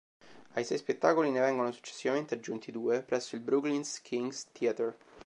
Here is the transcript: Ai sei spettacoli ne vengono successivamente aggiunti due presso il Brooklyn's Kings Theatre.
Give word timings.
Ai 0.53 0.63
sei 0.65 0.77
spettacoli 0.79 1.29
ne 1.29 1.41
vengono 1.41 1.71
successivamente 1.71 2.33
aggiunti 2.33 2.71
due 2.71 3.03
presso 3.03 3.35
il 3.35 3.41
Brooklyn's 3.41 4.01
Kings 4.01 4.47
Theatre. 4.51 4.97